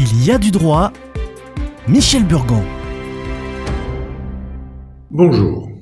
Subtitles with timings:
[0.00, 0.92] Il y a du droit.
[1.88, 2.62] Michel Burgon.
[5.10, 5.72] Bonjour.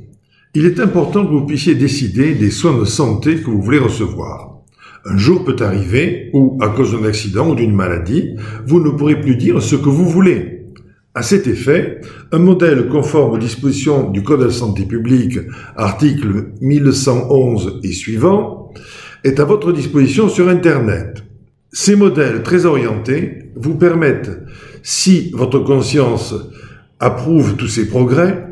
[0.55, 4.63] Il est important que vous puissiez décider des soins de santé que vous voulez recevoir.
[5.05, 9.21] Un jour peut arriver où, à cause d'un accident ou d'une maladie, vous ne pourrez
[9.21, 10.65] plus dire ce que vous voulez.
[11.15, 12.01] À cet effet,
[12.33, 15.41] un modèle conforme aux dispositions du Code de la santé publique,
[15.77, 18.73] article 1111 et suivant,
[19.25, 21.26] est à votre disposition sur Internet.
[21.79, 24.31] Ces modèles très orientés vous permettent,
[24.83, 26.35] si votre conscience
[27.01, 28.47] approuve tous ces progrès,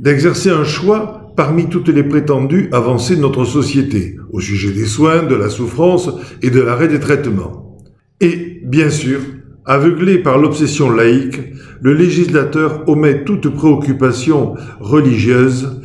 [0.00, 5.22] d'exercer un choix parmi toutes les prétendues avancées de notre société au sujet des soins,
[5.22, 6.10] de la souffrance
[6.42, 7.78] et de l'arrêt des traitements.
[8.20, 9.20] Et, bien sûr,
[9.64, 11.38] aveuglé par l'obsession laïque,
[11.80, 15.80] le législateur omet toute préoccupation religieuse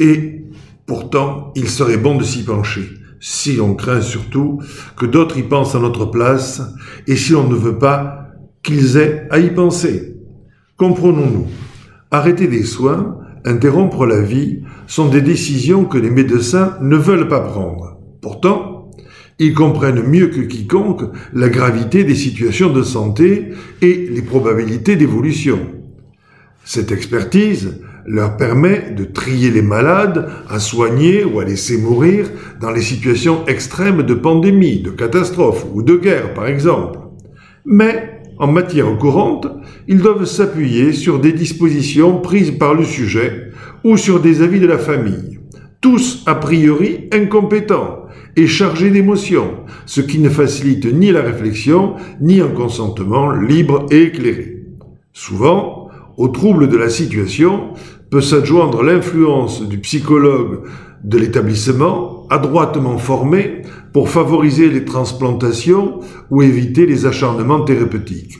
[0.00, 0.42] et
[0.84, 4.60] pourtant il serait bon de s'y pencher si on craint surtout
[4.98, 6.60] que d'autres y pensent à notre place
[7.06, 8.28] et si on ne veut pas
[8.62, 10.16] qu'ils aient à y penser.
[10.76, 11.46] Comprenons-nous,
[12.10, 17.40] arrêter des soins, interrompre la vie, sont des décisions que les médecins ne veulent pas
[17.40, 17.96] prendre.
[18.20, 18.90] Pourtant,
[19.38, 25.60] ils comprennent mieux que quiconque la gravité des situations de santé et les probabilités d'évolution.
[26.64, 32.70] Cette expertise leur permet de trier les malades à soigner ou à laisser mourir dans
[32.70, 36.98] les situations extrêmes de pandémie, de catastrophe ou de guerre par exemple.
[37.66, 39.46] Mais, en matière courante,
[39.88, 43.50] ils doivent s'appuyer sur des dispositions prises par le sujet
[43.84, 45.38] ou sur des avis de la famille,
[45.80, 48.06] tous a priori incompétents
[48.36, 49.52] et chargés d'émotions,
[49.86, 54.64] ce qui ne facilite ni la réflexion ni un consentement libre et éclairé.
[55.12, 55.83] Souvent,
[56.16, 57.74] au trouble de la situation
[58.10, 60.62] peut s'adjoindre l'influence du psychologue
[61.02, 63.62] de l'établissement, adroitement formé
[63.92, 68.38] pour favoriser les transplantations ou éviter les acharnements thérapeutiques.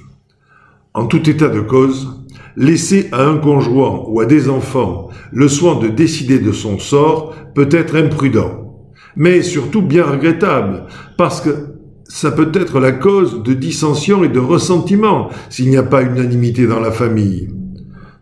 [0.94, 2.24] En tout état de cause,
[2.56, 7.34] laisser à un conjoint ou à des enfants le soin de décider de son sort
[7.54, 8.84] peut être imprudent,
[9.16, 10.86] mais surtout bien regrettable,
[11.18, 15.82] parce que ça peut être la cause de dissensions et de ressentiments s'il n'y a
[15.82, 17.48] pas unanimité dans la famille.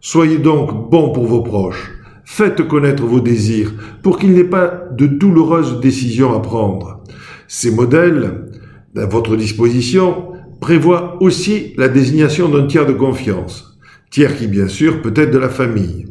[0.05, 1.93] Soyez donc bons pour vos proches.
[2.25, 7.05] Faites connaître vos désirs pour qu'il n'ait pas de douloureuses décisions à prendre.
[7.47, 8.51] Ces modèles,
[8.97, 13.79] à votre disposition, prévoient aussi la désignation d'un tiers de confiance,
[14.11, 16.07] tiers qui bien sûr peut être de la famille.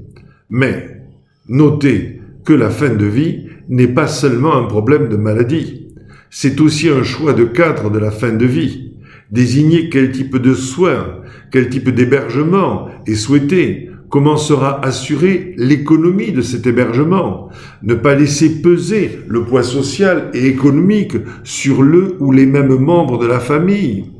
[0.50, 1.02] Mais
[1.50, 5.90] notez que la fin de vie n'est pas seulement un problème de maladie,
[6.29, 8.91] c'est aussi un choix de cadre de la fin de vie
[9.31, 11.21] désigner quel type de soins,
[11.51, 17.49] quel type d'hébergement est souhaité, comment sera assurée l'économie de cet hébergement,
[17.81, 23.17] ne pas laisser peser le poids social et économique sur le ou les mêmes membres
[23.17, 24.11] de la famille.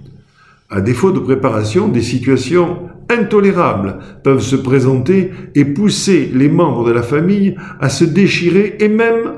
[0.70, 6.92] À défaut de préparation, des situations intolérables peuvent se présenter et pousser les membres de
[6.92, 9.34] la famille à se déchirer et même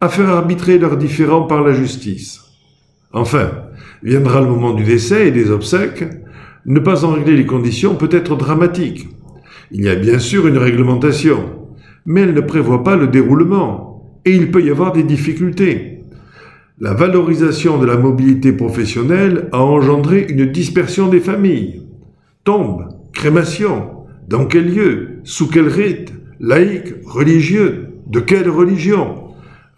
[0.00, 2.40] à faire arbitrer leurs différends par la justice.
[3.12, 3.50] Enfin,
[4.02, 6.04] viendra le moment du décès et des obsèques.
[6.64, 9.08] Ne pas en régler les conditions peut être dramatique.
[9.70, 11.38] Il y a bien sûr une réglementation,
[12.06, 16.00] mais elle ne prévoit pas le déroulement, et il peut y avoir des difficultés.
[16.78, 21.82] La valorisation de la mobilité professionnelle a engendré une dispersion des familles.
[22.44, 23.90] Tombe, crémation,
[24.28, 29.31] dans quel lieu, sous quel rite, laïque, religieux, de quelle religion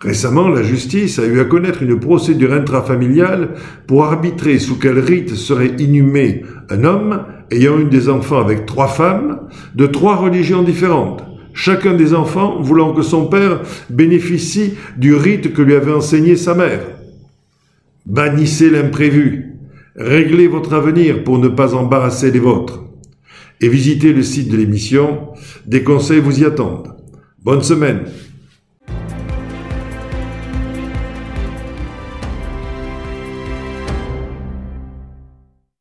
[0.05, 3.55] Récemment, la justice a eu à connaître une procédure intrafamiliale
[3.87, 8.89] pour arbitrer sous quel rite serait inhumé un homme ayant eu des enfants avec trois
[8.89, 15.55] femmes de trois religions différentes, chacun des enfants voulant que son père bénéficie du rite
[15.55, 16.83] que lui avait enseigné sa mère.
[18.05, 19.55] Bannissez l'imprévu,
[19.97, 22.83] réglez votre avenir pour ne pas embarrasser les vôtres,
[23.63, 25.29] et visitez le site de l'émission,
[25.65, 26.95] des conseils vous y attendent.
[27.43, 28.01] Bonne semaine